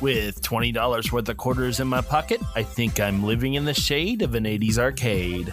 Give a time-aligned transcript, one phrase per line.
[0.00, 4.22] With $20 worth of quarters in my pocket, I think I'm living in the shade
[4.22, 5.52] of an 80s arcade.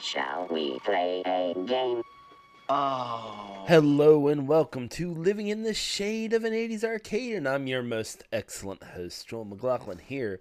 [0.00, 2.02] Shall we play a game?
[2.68, 3.64] Oh.
[3.68, 7.84] Hello and welcome to Living in the Shade of an 80s Arcade, and I'm your
[7.84, 10.40] most excellent host, Joel McLaughlin, here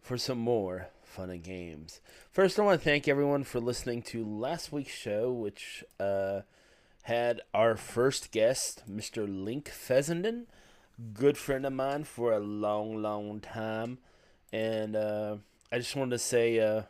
[0.00, 2.00] for some more fun and games.
[2.30, 6.42] First, I want to thank everyone for listening to last week's show, which uh,
[7.04, 9.26] had our first guest, Mr.
[9.28, 10.46] Link Fessenden,
[11.12, 13.98] good friend of mine for a long, long time.
[14.54, 15.36] And uh,
[15.70, 16.82] I just wanted to say uh,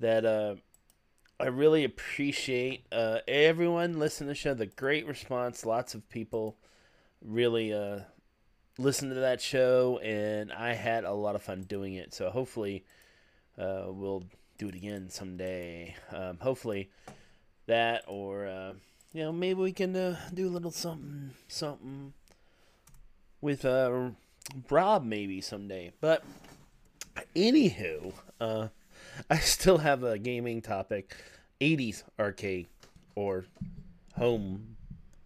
[0.00, 0.54] that uh,
[1.38, 4.54] I really appreciate uh, everyone listening to the show.
[4.54, 6.56] The great response, lots of people
[7.22, 8.00] really uh,
[8.78, 12.14] listened to that show, and I had a lot of fun doing it.
[12.14, 12.86] So hopefully,
[13.58, 14.24] uh, we'll
[14.56, 15.96] do it again someday.
[16.12, 16.88] Um, hopefully,
[17.66, 18.74] that or
[19.12, 22.12] you know, maybe we can uh, do a little something, something
[23.40, 24.10] with uh,
[24.70, 25.92] Rob maybe someday.
[26.00, 26.22] But
[27.34, 28.68] anywho, uh,
[29.30, 31.16] I still have a gaming topic,
[31.60, 32.66] 80s arcade
[33.14, 33.46] or
[34.16, 34.76] home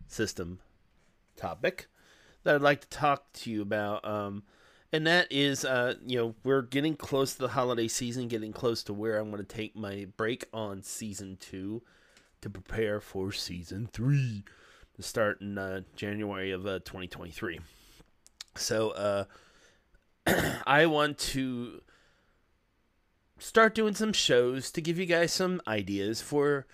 [0.06, 0.60] system
[1.36, 1.86] topic
[2.44, 4.04] that I'd like to talk to you about.
[4.04, 4.44] Um,
[4.92, 8.82] and that is, uh, you know, we're getting close to the holiday season, getting close
[8.84, 11.82] to where I'm going to take my break on season two
[12.42, 14.44] to prepare for season three
[14.94, 17.60] to start in uh, January of uh, 2023.
[18.56, 19.24] So uh,
[20.66, 21.80] I want to
[23.38, 26.66] start doing some shows to give you guys some ideas for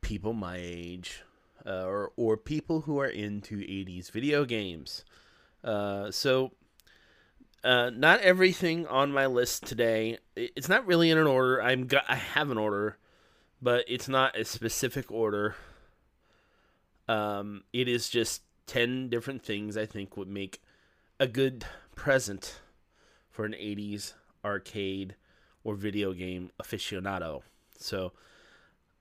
[0.00, 1.22] people my age
[1.66, 5.04] uh, or or people who are into 80s video games.
[5.64, 6.52] Uh, so.
[7.64, 10.18] Uh, not everything on my list today.
[10.36, 11.60] It's not really in an order.
[11.60, 12.96] I'm I have an order
[13.60, 15.56] but it's not a specific order.
[17.08, 20.60] Um, it is just 10 different things I think would make
[21.18, 22.60] a good present
[23.30, 25.14] for an 80s arcade
[25.64, 27.42] or video game aficionado.
[27.78, 28.12] So,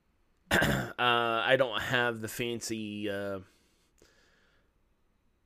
[0.51, 0.57] uh,
[0.97, 3.39] I don't have the fancy uh,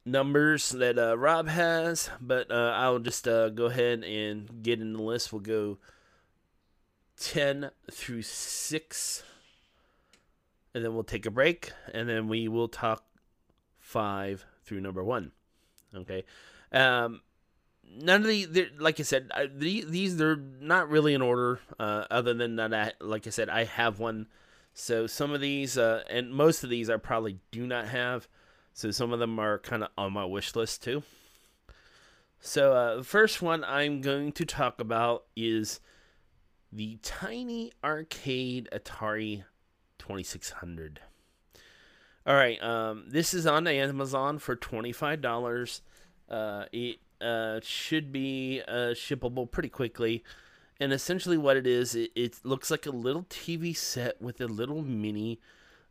[0.05, 4.93] numbers that uh, Rob has, but uh, I'll just uh, go ahead and get in
[4.93, 5.31] the list.
[5.31, 5.77] We'll go
[7.19, 9.23] 10 through 6
[10.73, 13.03] and then we'll take a break and then we will talk
[13.79, 15.31] 5 through number 1
[15.95, 16.23] okay.
[16.71, 17.21] Um
[17.97, 22.05] none of the like i said I, the, these they're not really in order uh,
[22.11, 24.27] other than that I, like i said i have one.
[24.73, 28.27] So some of these uh, and most of these i probably do not have.
[28.73, 31.03] So some of them are kind of on my wish list too.
[32.39, 35.79] So uh, the first one i'm going to talk about is
[36.71, 39.43] the tiny arcade Atari
[39.97, 40.99] 2600.
[42.25, 45.81] All right, um, this is on Amazon for $25.
[46.29, 50.23] Uh, it uh, should be uh, shippable pretty quickly.
[50.79, 54.47] And essentially, what it is, it, it looks like a little TV set with a
[54.47, 55.39] little mini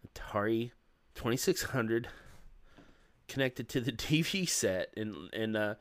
[0.06, 0.71] Atari
[1.15, 2.09] 2600
[3.27, 4.93] connected to the TV set.
[4.97, 5.75] And, and uh,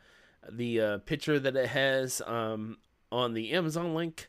[0.50, 2.78] the uh, picture that it has um,
[3.12, 4.28] on the Amazon link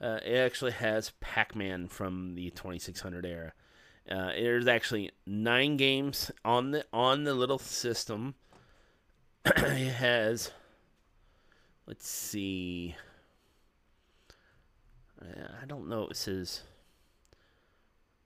[0.00, 3.52] uh, it actually has Pac-Man from the 2600 era.
[4.10, 8.34] Uh, there's actually nine games on the on the little system.
[9.44, 10.50] it has,
[11.86, 12.96] let's see,
[15.20, 16.08] I don't know.
[16.08, 16.62] It says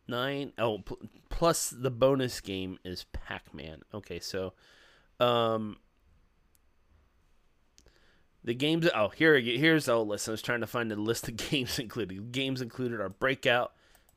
[0.07, 0.53] nine.
[0.59, 3.83] Oh, pl- plus the bonus game is Pac-Man.
[3.95, 4.53] Okay, so,
[5.21, 5.79] um,
[8.45, 8.89] the games.
[8.95, 10.29] Oh, here here's the list.
[10.29, 12.33] I was trying to find the list of games included.
[12.33, 13.73] Games included are Breakout,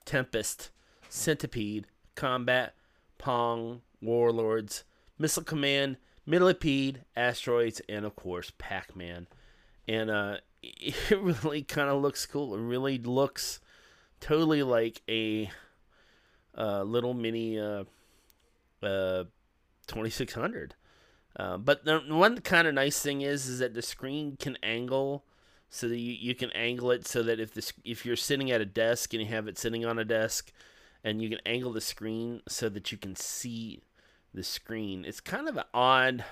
[0.05, 0.69] Tempest,
[1.09, 2.73] Centipede, Combat,
[3.17, 4.83] Pong, Warlords,
[5.17, 9.27] Missile Command, Millipede, Asteroids, and of course Pac-Man.
[9.87, 12.55] And uh, it really kind of looks cool.
[12.55, 13.59] It really looks
[14.19, 15.49] totally like a
[16.57, 17.83] uh, little mini uh,
[18.81, 19.25] uh,
[19.87, 20.75] 2600.
[21.37, 25.25] Uh, but the one kind of nice thing is is that the screen can angle
[25.69, 28.61] so that you, you can angle it so that if this if you're sitting at
[28.61, 30.51] a desk and you have it sitting on a desk
[31.03, 33.81] and you can angle the screen so that you can see
[34.33, 35.05] the screen.
[35.05, 36.23] It's kind of an odd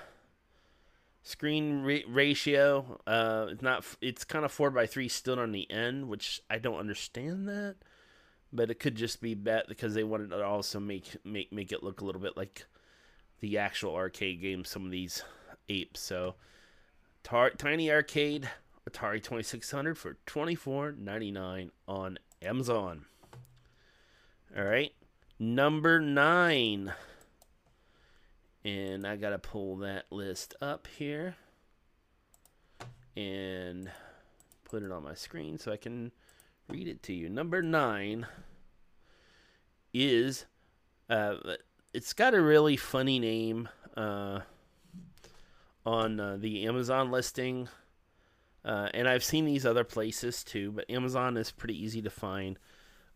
[1.23, 5.71] screen ra- ratio uh it's not it's kind of four by three still on the
[5.71, 7.75] end which i don't understand that
[8.51, 11.81] but it could just be bad because they wanted to also make make make it
[11.81, 12.65] look a little bit like
[13.43, 15.21] the actual arcade game some of these
[15.67, 15.99] apes.
[15.99, 16.35] So,
[17.23, 18.49] tar- Tiny Arcade
[18.89, 23.03] Atari 2600 for $24.99 on Amazon.
[24.57, 24.93] All right.
[25.39, 26.93] Number nine
[28.63, 31.35] And I got to pull that list up here
[33.17, 33.91] and
[34.63, 36.13] put it on my screen so I can
[36.69, 37.27] read it to you.
[37.27, 38.25] Number nine
[39.93, 40.45] is,
[41.09, 41.35] uh,
[41.93, 44.39] it's got a really funny name uh,
[45.85, 47.69] on uh, the Amazon listing.
[48.65, 52.57] Uh, and I've seen these other places too, but Amazon is pretty easy to find.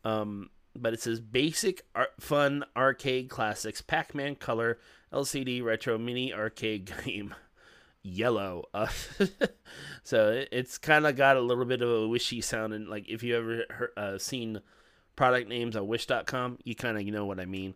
[0.04, 1.84] Um, but it says basic
[2.20, 4.78] fun arcade classics Pac Man Color
[5.12, 7.34] LCD Retro Mini Arcade Game
[8.04, 8.66] Yellow.
[8.74, 8.88] Uh,
[10.04, 12.74] so it, it's kind of got a little bit of a wishy sound.
[12.74, 14.62] And like if you ever heard, uh, seen
[15.16, 17.74] product names on Wish.com, you kind of you know what I mean.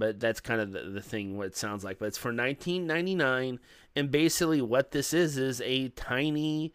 [0.00, 1.98] But that's kind of the, the thing what it sounds like.
[1.98, 3.58] But it's for 19.99,
[3.94, 6.72] and basically what this is is a tiny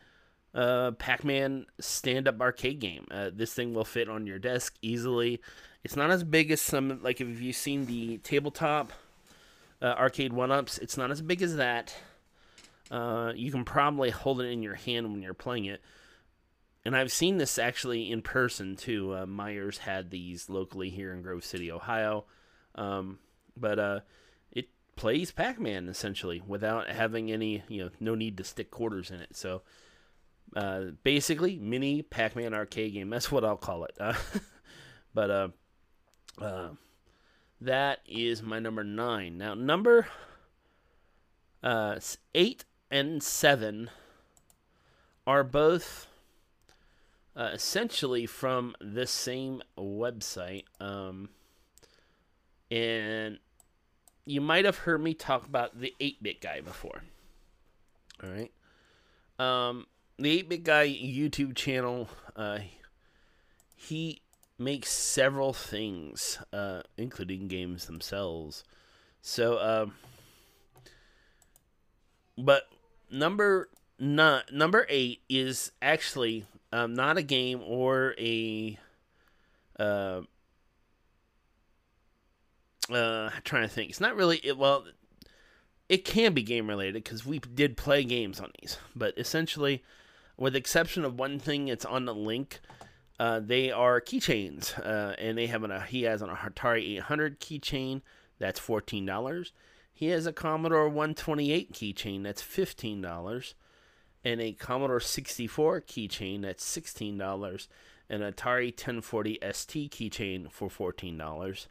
[0.54, 3.08] uh, Pac-Man stand-up arcade game.
[3.10, 5.42] Uh, this thing will fit on your desk easily.
[5.84, 8.94] It's not as big as some like if you've seen the tabletop
[9.82, 10.78] uh, arcade one-ups.
[10.78, 11.96] It's not as big as that.
[12.92, 15.82] Uh, you can probably hold it in your hand when you're playing it.
[16.86, 19.14] And I've seen this actually in person too.
[19.14, 22.26] Uh, Meijer's had these locally here in Grove City, Ohio.
[22.76, 23.20] Um,
[23.58, 24.00] but uh,
[24.52, 29.20] it plays Pac-Man essentially without having any, you know, no need to stick quarters in
[29.22, 29.36] it.
[29.36, 29.62] So
[30.56, 33.10] uh, basically, mini Pac-Man arcade game.
[33.10, 33.98] That's what I'll call it.
[34.06, 34.14] Uh,
[35.14, 35.48] but uh,
[36.42, 36.70] uh,
[37.62, 39.38] that is my number nine.
[39.38, 40.08] Now, number
[41.64, 42.00] uh,
[42.34, 43.90] eight and seven
[45.26, 46.08] are both
[47.36, 50.66] uh, essentially from the same website.
[50.80, 51.30] Um,
[52.72, 53.40] and
[54.26, 57.04] you might have heard me talk about the 8 bit guy before.
[58.24, 58.52] All right.
[59.38, 62.60] Um, the 8 Bit Guy YouTube channel, uh,
[63.76, 64.22] he
[64.58, 68.64] makes several things, uh, including games themselves.
[69.22, 69.88] So, uh,
[72.38, 72.64] but
[73.12, 73.70] number
[74.00, 78.78] nine, number eight is actually um, not a game or a.
[79.78, 80.22] Uh,
[82.92, 83.90] uh, trying to think.
[83.90, 84.58] It's not really it.
[84.58, 84.86] Well,
[85.90, 89.84] it can be game related because we did play games on these, but essentially,
[90.38, 92.60] with the exception of one thing, it's on the link.
[93.20, 97.40] Uh, they are keychains, uh, and they have an, a he has an Atari 800
[97.40, 98.02] keychain
[98.40, 99.54] that's fourteen dollars.
[99.94, 103.56] He has a Commodore 128 keychain that's fifteen dollars,
[104.24, 107.70] and a Commodore 64 keychain that's sixteen dollars,
[108.10, 111.68] And an Atari 1040 ST keychain for fourteen dollars.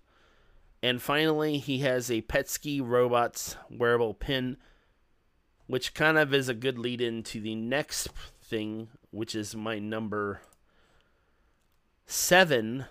[0.85, 4.59] And finally, he has a PETSCII Robots wearable pin,
[5.67, 8.11] which kind of is a good lead in to the next
[8.43, 10.43] thing, which is my number
[12.05, 12.85] seven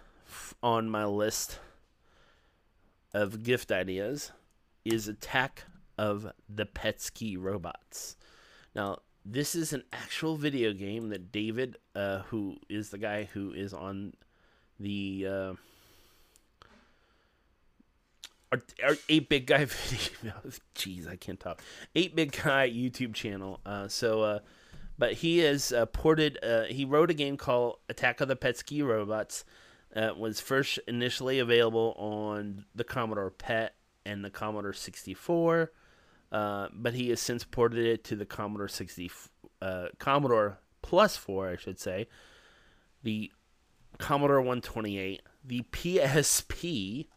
[0.64, 1.60] on my list
[3.14, 4.32] of gift ideas,
[4.84, 8.16] is Attack of the PETSCII Robots.
[8.76, 13.54] Now, this is an actual video game that David, uh, who is the guy who
[13.54, 14.14] is on
[14.80, 15.54] the uh,
[18.84, 20.34] our, 8 big guy video,
[20.76, 21.62] jeez, I can't talk.
[21.96, 23.60] 8 big guy YouTube channel.
[23.66, 24.40] Uh, so, uh,
[24.98, 26.38] but he has uh, ported.
[26.44, 29.44] Uh, he wrote a game called Attack of the PETSCII Robots.
[29.96, 33.76] Uh, was first initially available on the Commodore PET
[34.08, 35.72] and the Commodore 64,
[36.32, 39.12] uh, but he has since ported it to the Commodore 60,
[39.62, 42.08] uh, Commodore Plus 4, I should say,
[43.04, 43.32] the
[44.00, 47.08] Commodore 128, the PSP,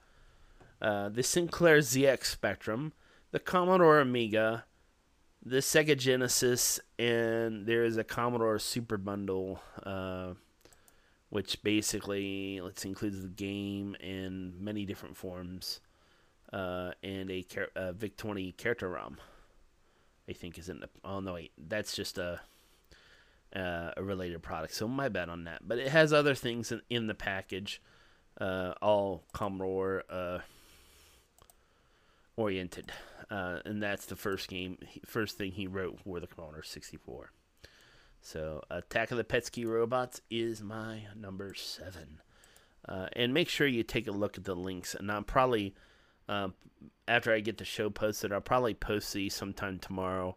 [0.81, 2.93] uh, the Sinclair ZX Spectrum,
[3.31, 4.65] the Commodore Amiga,
[5.45, 10.35] the Sega Genesis, and there is a Commodore Super Bundle, uh,
[11.31, 15.81] which basically let's includes the game in many different forms,
[16.53, 19.19] uh, and a, a VIC 20 character ROM.
[20.29, 20.89] I think is in the.
[21.05, 22.41] Oh no, wait, that's just a
[23.55, 24.75] uh, a related product.
[24.75, 25.67] So my bad on that.
[25.67, 27.81] But it has other things in, in the package,
[28.41, 30.39] uh, all Commodore uh,
[32.37, 32.93] oriented
[33.31, 37.33] uh, and that's the first game, first thing he wrote for the Commodore 64.
[38.21, 42.21] So, Attack of the PETSCII Robots is my number seven.
[42.89, 44.95] Uh, and make sure you take a look at the links.
[44.95, 45.75] And I'm probably,
[46.29, 46.49] uh,
[47.09, 50.37] after I get the show posted, I'll probably post these sometime tomorrow,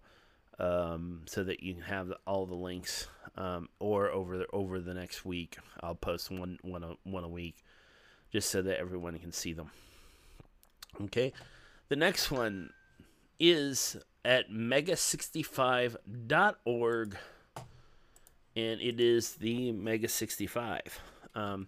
[0.57, 3.07] um, so that you can have all the links.
[3.37, 7.29] Um, or over the over the next week, I'll post one one a, one a
[7.29, 7.63] week,
[8.31, 9.71] just so that everyone can see them.
[11.03, 11.31] Okay,
[11.89, 12.71] the next one
[13.39, 17.17] is at mega65.org
[18.55, 20.99] and it is the mega 65
[21.35, 21.67] um,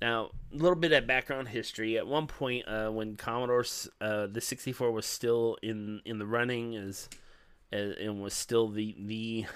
[0.00, 1.98] now, a little bit of background history.
[1.98, 3.64] At one point, uh, when Commodore
[4.00, 7.08] uh, the 64 was still in in the running, as
[7.72, 9.46] and was still the the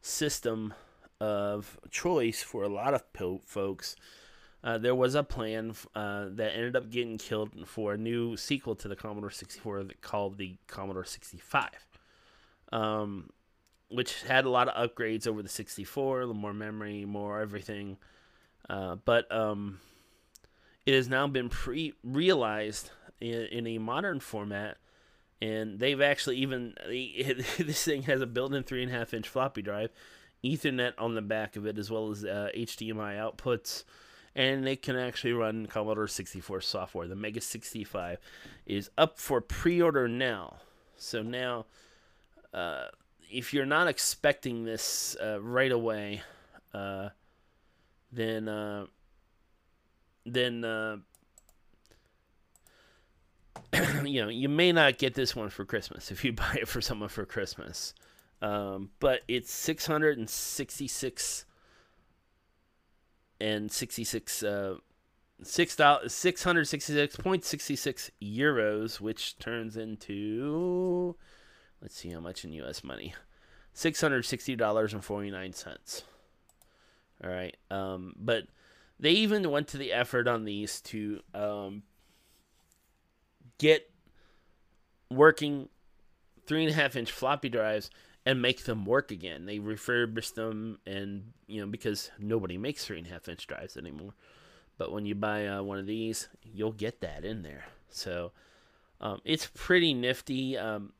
[0.00, 0.74] system
[1.20, 3.94] of choice for a lot of po- folks.
[4.66, 8.74] Uh, there was a plan uh, that ended up getting killed for a new sequel
[8.74, 11.68] to the Commodore 64 called the Commodore 65,
[12.72, 13.30] um,
[13.90, 17.96] which had a lot of upgrades over the 64, a little more memory, more everything.
[18.68, 19.78] Uh, but um,
[20.84, 24.78] it has now been pre realized in, in, a modern format,
[25.40, 29.62] and they've actually even this thing has a built-in three and a half inch floppy
[29.62, 29.92] drive,
[30.42, 33.84] Ethernet on the back of it, as well as uh, HDMI outputs.
[34.36, 37.08] And they can actually run Commodore 64 software.
[37.08, 38.18] The Mega 65
[38.66, 40.58] is up for pre order now.
[40.98, 41.64] So now,
[42.52, 42.88] uh,
[43.30, 46.20] if you're not expecting this uh, right away,
[46.74, 47.08] uh,
[48.12, 48.86] then uh,
[50.26, 50.98] then uh,
[54.04, 56.80] you know you may not get this one for Christmas if you buy it for
[56.80, 57.94] someone for Christmas.
[58.42, 60.18] Um, but it's six hundred
[63.40, 64.78] and sixty six and sixty six uh,
[65.42, 71.16] six dollars six hundred sixty six point sixty six euros, which turns into
[71.80, 72.82] let's see how much in U.S.
[72.82, 73.14] money
[73.72, 76.02] six hundred sixty dollars and forty nine cents.
[77.22, 77.56] All right.
[77.70, 78.44] Um, but
[78.98, 81.82] they even went to the effort on these to um,
[83.58, 83.90] get
[85.10, 85.68] working
[86.46, 87.90] three and a half inch floppy drives
[88.26, 89.46] and make them work again.
[89.46, 93.76] They refurbish them, and you know because nobody makes three and a half inch drives
[93.76, 94.14] anymore.
[94.76, 97.64] But when you buy uh, one of these, you'll get that in there.
[97.88, 98.32] So
[99.00, 100.58] um, it's pretty nifty.
[100.58, 100.92] Um,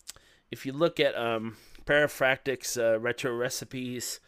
[0.50, 1.56] if you look at um,
[1.90, 4.20] uh, retro recipes,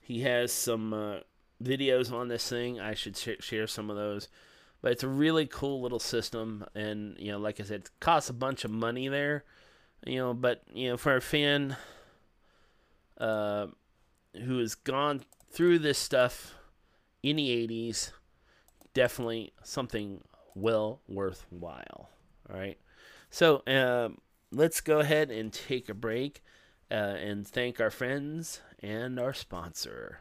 [0.00, 1.18] he has some uh,
[1.62, 2.80] videos on this thing.
[2.80, 4.28] I should sh- share some of those.
[4.80, 8.30] But it's a really cool little system, and you know, like I said, it costs
[8.30, 9.44] a bunch of money there.
[10.06, 11.76] You know, but you know, for a fan
[13.18, 13.66] uh,
[14.34, 16.54] who has gone through this stuff
[17.22, 18.12] in the '80s,
[18.94, 20.22] definitely something
[20.54, 22.10] well worthwhile.
[22.48, 22.78] All right,
[23.30, 24.18] so um,
[24.50, 26.42] let's go ahead and take a break
[26.90, 30.20] uh, and thank our friends and our sponsor.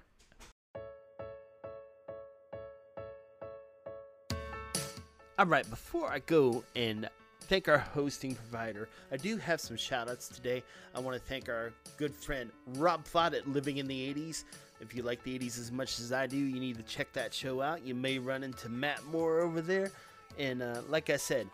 [5.39, 7.07] All right, before I go and
[7.47, 10.63] thank our hosting provider, I do have some shout outs today.
[10.93, 14.43] I want to thank our good friend Rob Fott at Living in the 80s.
[14.81, 17.33] If you like the 80s as much as I do, you need to check that
[17.33, 17.85] show out.
[17.85, 19.91] You may run into Matt Moore over there.
[20.37, 21.49] And uh, like I said,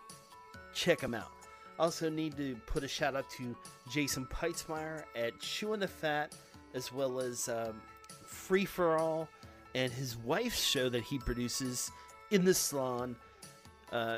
[0.74, 1.32] check him out.
[1.80, 3.56] Also, need to put a shout out to
[3.92, 6.36] Jason Peitzmeyer at Chewing the Fat,
[6.74, 7.82] as well as um,
[8.26, 9.28] Free for All,
[9.74, 11.90] and his wife's show that he produces
[12.30, 13.16] in the salon
[13.94, 14.18] uh,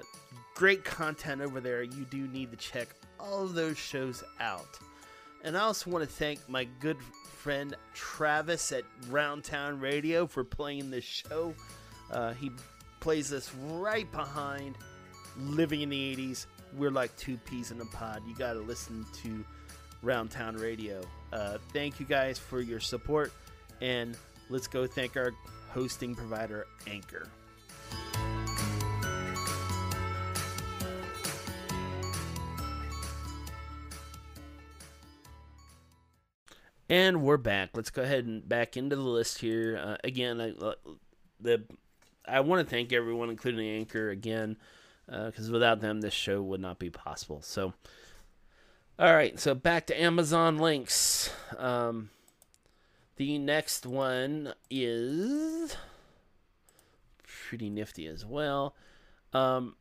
[0.55, 1.83] great content over there.
[1.83, 2.87] You do need to check
[3.19, 4.79] all of those shows out.
[5.43, 6.97] And I also want to thank my good
[7.37, 11.53] friend Travis at Roundtown Radio for playing this show.
[12.09, 12.49] Uh, he
[12.99, 14.77] plays this right behind
[15.37, 16.45] Living in the 80s.
[16.77, 18.23] We're like two peas in a pod.
[18.25, 19.45] You got to listen to
[20.03, 21.01] Roundtown Radio.
[21.33, 23.33] Uh, thank you guys for your support.
[23.81, 24.17] And
[24.49, 25.33] let's go thank our
[25.71, 27.27] hosting provider, Anchor.
[36.87, 37.71] And we're back.
[37.73, 39.79] Let's go ahead and back into the list here.
[39.83, 40.75] Uh, again, I, uh,
[41.39, 41.63] the
[42.27, 44.57] I want to thank everyone, including the Anchor, again,
[45.07, 47.41] because uh, without them, this show would not be possible.
[47.41, 47.73] So,
[48.99, 51.31] all right, so back to Amazon links.
[51.57, 52.11] Um,
[53.15, 55.75] the next one is
[57.23, 58.75] pretty nifty as well.
[59.33, 59.75] Um,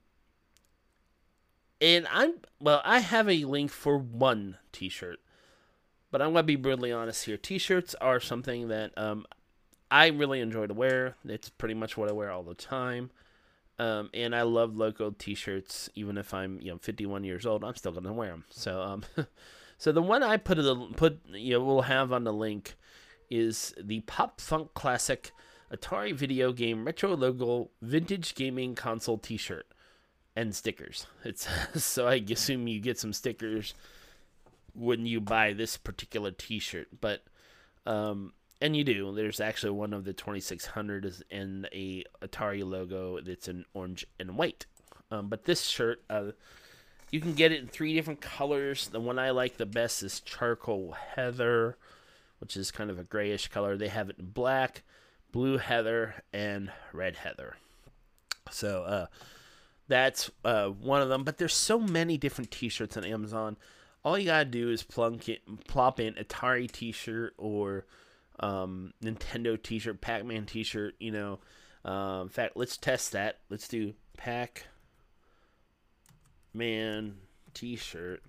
[1.83, 5.21] and I'm well, I have a link for one T-shirt
[6.15, 7.37] but I'm gonna be brutally honest here.
[7.37, 9.27] T-shirts are something that um,
[9.91, 11.17] I really enjoy to wear.
[11.25, 13.11] It's pretty much what I wear all the time.
[13.81, 17.65] Um, and I love logo T-shirts, even if I'm you know 51 years old.
[17.65, 18.45] I'm still gonna wear them.
[18.49, 19.03] So um,
[19.77, 22.77] so the one I put the put you know we'll have on the link
[23.29, 25.33] is the Popfunk Classic
[25.73, 29.67] Atari video game retro logo vintage gaming console T-shirt
[30.37, 31.09] and stickers.
[31.25, 31.49] It's
[31.85, 33.75] so I assume you get some stickers
[34.75, 37.23] when you buy this particular T-shirt, but
[37.87, 39.15] um, and you do.
[39.15, 44.37] There's actually one of the 2600 is in a Atari logo that's in orange and
[44.37, 44.67] white.
[45.11, 46.33] Um, but this shirt, uh,
[47.11, 48.89] you can get it in three different colors.
[48.89, 51.77] The one I like the best is charcoal heather,
[52.39, 53.77] which is kind of a grayish color.
[53.77, 54.83] They have it in black,
[55.31, 57.57] blue heather, and red heather.
[58.51, 59.07] So uh,
[59.89, 61.23] that's uh, one of them.
[61.23, 63.57] But there's so many different T-shirts on Amazon.
[64.05, 67.87] All you gotta do is plunk it, plop in Atari T-shirt or
[68.41, 70.95] um, Nintendo T-shirt, Pac-Man T-shirt.
[71.01, 71.39] You know,
[71.85, 73.39] um, in fact, let's test that.
[73.49, 74.67] Let's do Pac-Man
[77.55, 78.23] T-shirt.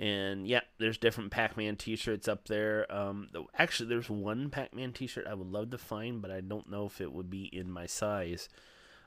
[0.00, 2.92] And yeah, there's different Pac-Man T-shirts up there.
[2.92, 6.86] Um, actually, there's one Pac-Man T-shirt I would love to find, but I don't know
[6.86, 8.48] if it would be in my size.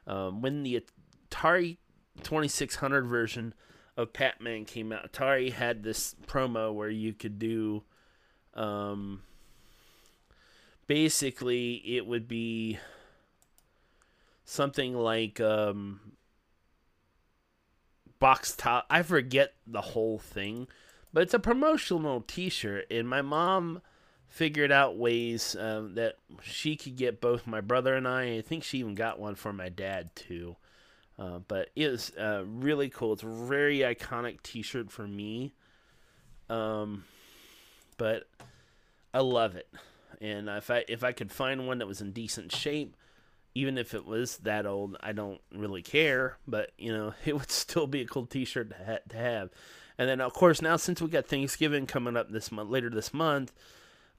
[0.05, 0.83] Um, when the
[1.29, 1.77] Atari
[2.23, 3.53] 2600 version
[3.97, 7.83] of Pac-Man came out, Atari had this promo where you could do,
[8.53, 9.21] um,
[10.87, 12.79] basically, it would be
[14.45, 15.99] something like um,
[18.19, 18.85] box top.
[18.89, 20.67] I forget the whole thing,
[21.13, 23.81] but it's a promotional T-shirt, and my mom
[24.27, 28.37] figured out ways um, that she could get both my brother and I.
[28.37, 30.55] I think she even got one for my dad too.
[31.19, 33.13] Uh, but it is uh, really cool.
[33.13, 35.53] It's a very iconic T-shirt for me.
[36.49, 37.03] Um,
[37.97, 38.27] but
[39.13, 39.69] I love it,
[40.19, 42.97] and if I if I could find one that was in decent shape,
[43.53, 46.37] even if it was that old, I don't really care.
[46.47, 49.49] But you know, it would still be a cool T-shirt to, ha- to have.
[49.97, 53.13] And then, of course, now since we got Thanksgiving coming up this month, later this
[53.13, 53.53] month,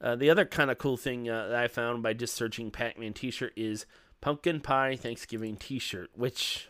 [0.00, 3.12] uh, the other kind of cool thing uh, that I found by just searching Pac-Man
[3.12, 3.87] T-shirt is
[4.20, 6.68] pumpkin pie Thanksgiving T-shirt, which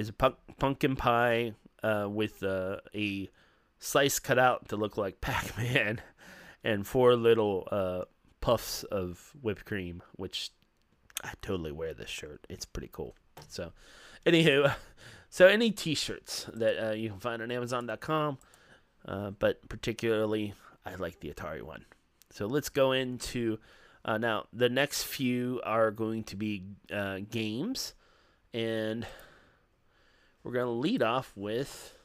[0.00, 1.52] is a pu- pumpkin pie
[1.82, 3.28] uh, with uh, a
[3.78, 6.00] slice cut out to look like Pac-Man,
[6.64, 8.04] and four little uh,
[8.40, 10.50] puffs of whipped cream, which
[11.22, 12.46] I totally wear this shirt.
[12.48, 13.14] It's pretty cool.
[13.48, 13.72] So,
[14.26, 14.74] anywho,
[15.30, 18.38] so any T-shirts that uh, you can find on Amazon.com,
[19.06, 20.54] uh, but particularly
[20.84, 21.84] I like the Atari one.
[22.30, 23.58] So let's go into
[24.04, 24.46] uh, now.
[24.52, 26.62] The next few are going to be
[27.30, 27.94] games,
[28.54, 29.06] and
[30.42, 31.96] we're going to lead off with.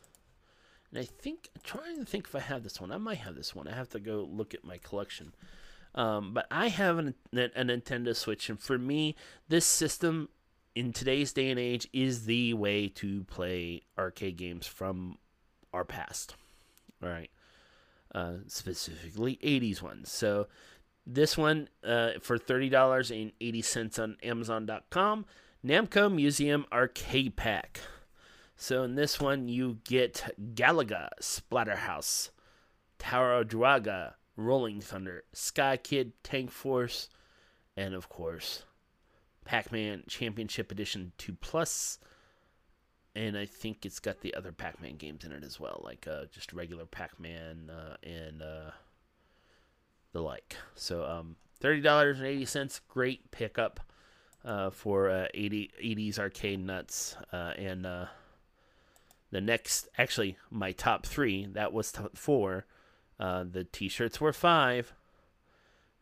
[0.92, 2.92] And I think I'm trying to think if I have this one.
[2.92, 3.68] I might have this one.
[3.68, 5.34] I have to go look at my collection.
[5.96, 9.16] Um, but I have an, a Nintendo Switch, and for me,
[9.48, 10.28] this system
[10.76, 15.18] in today's day and age is the way to play arcade games from
[15.74, 16.36] our past.
[17.02, 17.30] All right,
[18.14, 20.12] uh, specifically 80s ones.
[20.12, 20.48] So
[21.08, 25.26] this one uh, for thirty dollars and eighty cents on Amazon.com,
[25.66, 27.80] Namco Museum Arcade Pack.
[28.58, 32.30] So in this one, you get Galaga Splatterhouse,
[32.98, 37.10] Tower of Druaga, Rolling Thunder, Sky Kid, Tank Force,
[37.76, 38.64] and of course,
[39.44, 42.00] Pac Man Championship Edition 2 Plus.
[43.14, 46.08] And I think it's got the other Pac Man games in it as well, like
[46.10, 48.72] uh, just regular Pac Man uh, and uh,
[50.12, 50.58] the like.
[50.76, 53.80] So um, $30.80, great pickup
[54.44, 57.16] uh, for uh, 80, 80s arcade nuts.
[57.32, 57.88] Uh, and
[59.32, 62.66] the next, actually, my top three, that was t- four
[63.20, 64.94] uh, the T-shirts were five.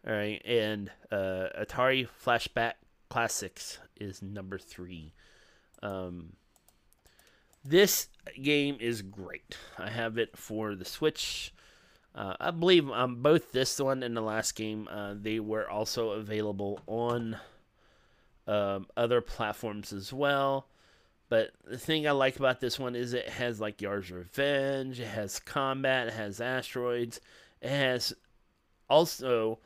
[0.05, 2.73] All right, and uh, Atari Flashback
[3.09, 5.13] Classics is number three.
[5.81, 6.33] Um,
[7.63, 8.07] this
[8.41, 9.57] game is great.
[9.77, 11.53] I have it for the Switch.
[12.15, 16.12] Uh, I believe um, both this one and the last game uh, they were also
[16.12, 17.38] available on
[18.45, 20.67] um, other platforms as well.
[21.29, 25.07] But the thing I like about this one is it has like Yars' Revenge, it
[25.07, 27.19] has combat, it has asteroids,
[27.62, 28.13] it has
[28.89, 29.59] also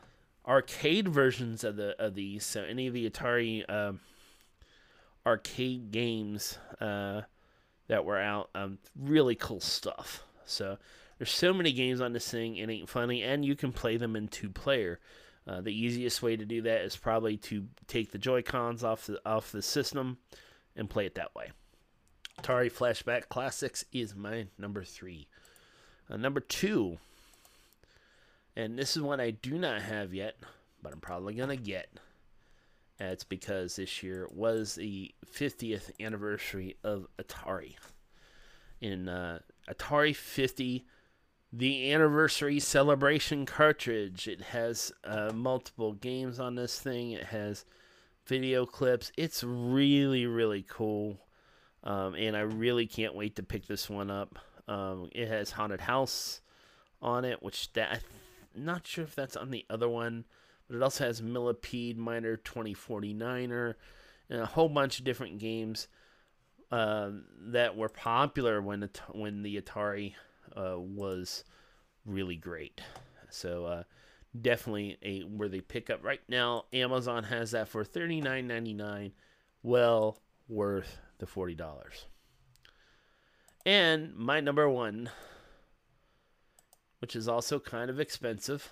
[0.47, 2.45] arcade versions of the of these.
[2.45, 3.99] So any of the Atari um,
[5.25, 7.21] arcade games uh,
[7.87, 10.23] that were out, um, really cool stuff.
[10.45, 10.77] So
[11.17, 14.15] there's so many games on this thing, it ain't funny, and you can play them
[14.15, 14.99] in two player.
[15.45, 19.05] Uh, the easiest way to do that is probably to take the Joy Cons off
[19.05, 20.17] the off the system
[20.77, 21.51] and play it that way.
[22.41, 25.27] Atari Flashback Classics is my number three.
[26.09, 26.99] Uh, number two,
[28.55, 30.37] and this is one I do not have yet,
[30.81, 31.89] but I'm probably going to get.
[32.99, 37.75] And it's because this year was the 50th anniversary of Atari.
[38.79, 40.85] In uh, Atari 50,
[41.51, 44.27] the anniversary celebration cartridge.
[44.27, 47.11] It has uh, multiple games on this thing.
[47.11, 47.65] It has
[48.27, 49.11] video clips.
[49.17, 51.19] It's really, really cool.
[51.83, 54.37] Um, and I really can't wait to pick this one up.
[54.67, 56.41] Um, it has Haunted House
[57.01, 58.01] on it, which that
[58.55, 60.25] I'm not sure if that's on the other one,
[60.67, 63.75] but it also has Millipede Miner 2049er
[64.29, 65.87] and a whole bunch of different games
[66.71, 70.15] uh, that were popular when the when the Atari
[70.55, 71.45] uh, was
[72.05, 72.81] really great.
[73.29, 73.83] So uh,
[74.41, 76.65] definitely a worthy pickup right now.
[76.73, 79.13] Amazon has that for thirty nine ninety nine
[79.63, 82.05] well worth the $40.
[83.65, 85.09] And my number one,
[86.99, 88.71] which is also kind of expensive.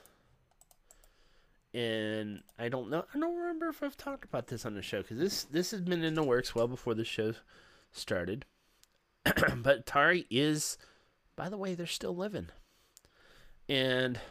[1.74, 3.04] And I don't know.
[3.14, 5.82] I don't remember if I've talked about this on the show because this this has
[5.82, 7.34] been in the works well before the show
[7.92, 8.46] started.
[9.26, 10.78] but Atari is,
[11.36, 12.48] by the way, they're still living,
[13.68, 14.22] and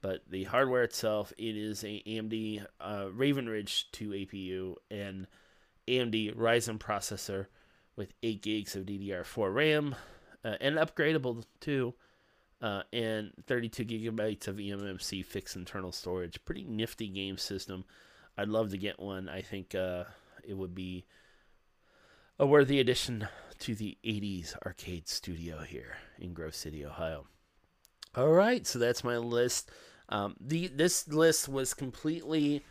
[0.00, 5.28] But the hardware itself, it is a AMD uh, Raven Ridge 2 APU and
[5.86, 7.46] AMD Ryzen processor
[7.94, 9.94] with 8 gigs of DDR4 RAM
[10.44, 11.94] uh, and upgradable too
[12.62, 16.42] uh, and 32 gigabytes of eMMC fixed internal storage.
[16.44, 17.84] Pretty nifty game system.
[18.38, 19.28] I'd love to get one.
[19.28, 20.04] I think uh,
[20.44, 21.04] it would be
[22.38, 27.26] a worthy addition to the 80s arcade studio here in Grove City, Ohio.
[28.14, 29.70] All right, so that's my list.
[30.10, 32.62] Um, the this list was completely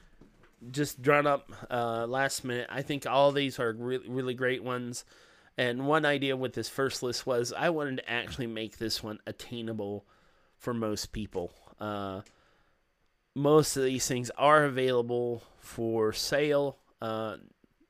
[0.70, 2.68] just drawn up uh, last minute.
[2.70, 5.04] I think all these are really really great ones.
[5.58, 9.20] And one idea with this first list was I wanted to actually make this one
[9.26, 10.06] attainable
[10.58, 11.52] for most people.
[11.80, 12.22] Uh,
[13.36, 16.78] most of these things are available for sale.
[17.02, 17.38] Uh,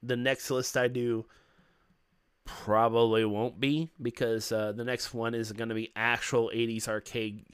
[0.01, 1.25] the next list I do
[2.63, 7.45] probably won't be because uh, the next one is going to be actual 80s arcade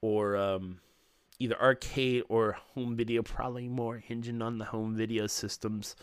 [0.00, 0.80] or um,
[1.38, 5.96] either arcade or home video, probably more hinging on the home video systems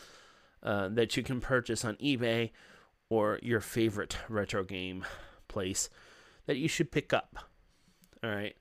[0.64, 2.52] uh, that you can purchase on eBay
[3.10, 5.06] or your favorite retro game
[5.48, 5.90] place
[6.46, 7.38] that you should pick up.
[8.24, 8.56] All right.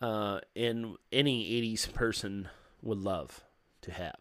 [0.00, 2.48] Uh, and any 80s person
[2.82, 3.42] would love
[3.82, 4.16] to have.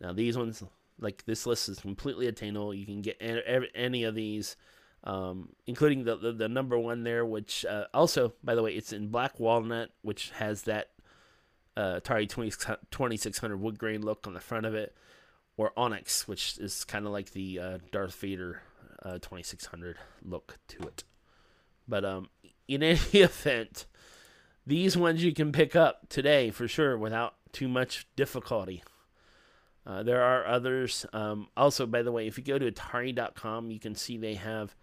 [0.00, 0.62] Now, these ones,
[1.00, 2.74] like this list, is completely attainable.
[2.74, 3.16] You can get
[3.74, 4.56] any of these,
[5.04, 8.92] um, including the, the, the number one there, which uh, also, by the way, it's
[8.92, 10.90] in black walnut, which has that
[11.76, 12.50] uh, Atari 20,
[12.90, 14.94] 2600 wood grain look on the front of it
[15.56, 18.62] or Onyx, which is kind of like the uh, Darth Vader
[19.02, 21.04] uh, 2600 look to it.
[21.86, 22.28] But um,
[22.68, 23.86] in any event,
[24.66, 28.82] these ones you can pick up today for sure without too much difficulty.
[29.86, 31.06] Uh, there are others.
[31.12, 34.74] Um, also, by the way, if you go to Atari.com, you can see they have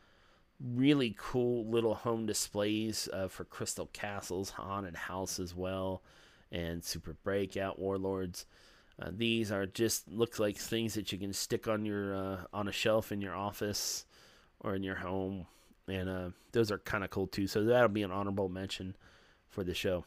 [0.59, 6.01] really cool little home displays uh, for Crystal Castles, Haunted House as well,
[6.51, 8.45] and Super Breakout Warlords.
[8.99, 12.67] Uh, these are just looks like things that you can stick on your uh, on
[12.67, 14.05] a shelf in your office
[14.61, 15.45] or in your home,
[15.87, 17.45] and uh, those are kind of cool too.
[17.45, 18.95] So that'll be an honorable mention
[19.49, 20.05] for the show.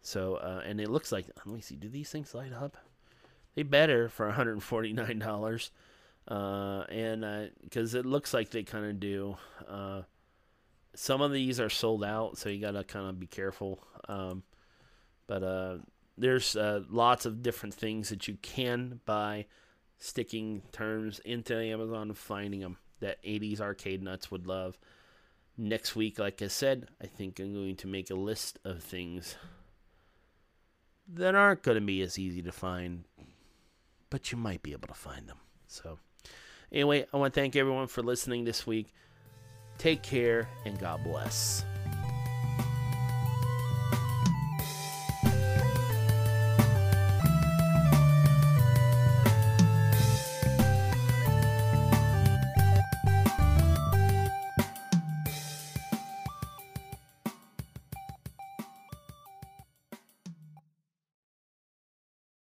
[0.00, 2.78] So and it looks like let me see, do these things light up?
[3.54, 5.70] They better for 149 dollars,
[6.28, 9.36] uh, and because uh, it looks like they kind of do.
[10.94, 13.82] some of these are sold out, so you gotta kind of be careful.
[14.08, 14.42] Um,
[15.26, 15.80] but
[16.18, 19.46] there's uh, lots of different things that you can buy
[19.98, 24.78] sticking terms into Amazon finding them that 80s arcade nuts would love.
[25.56, 29.36] Next week, like I said, I think I'm going to make a list of things
[31.12, 33.04] that aren't going to be as easy to find,
[34.10, 35.38] but you might be able to find them.
[35.66, 35.98] So,
[36.72, 38.92] anyway, I want to thank everyone for listening this week.
[39.78, 41.64] Take care and God bless.